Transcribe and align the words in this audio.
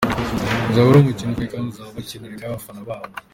Uzaba 0.69 0.87
ari 0.89 0.99
umukino 1.01 1.31
ukomeye, 1.31 1.49
kuko 1.49 1.65
bazaba 1.65 1.95
bakinira 1.97 2.27
imbere 2.31 2.45
y’abafana 2.45 2.81
babo. 2.87 3.15